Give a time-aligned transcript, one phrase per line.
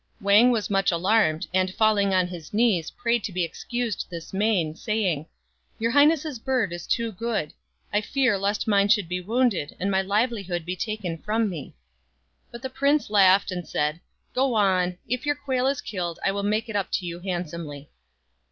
[0.19, 4.73] Wang was much alarmed, and falling on his knees prayed to be excused this main,
[4.73, 5.27] saying,"
[5.79, 7.53] Your highness's bird is too good.
[7.93, 11.75] I fear lest mine should be wounded, and my livelihood be taken from me."
[12.49, 13.99] But the Prince laughed and said,"
[14.33, 14.97] Go on.
[15.07, 17.91] If your quail is killed I will make it up to you handsomely."